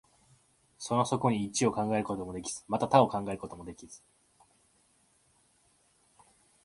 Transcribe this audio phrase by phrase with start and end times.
[0.79, 4.01] その底に一を考えることもできず、また多を考えることもできず、